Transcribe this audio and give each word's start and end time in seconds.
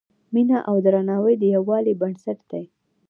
مینه 0.33 0.57
او 0.69 0.75
درناوی 0.85 1.35
د 1.39 1.43
یووالي 1.55 1.93
بنسټ 2.01 2.39
دی. 2.51 2.63